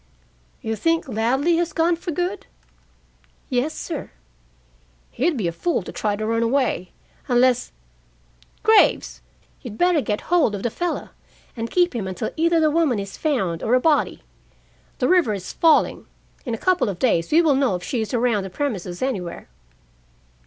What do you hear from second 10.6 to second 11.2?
the fellow,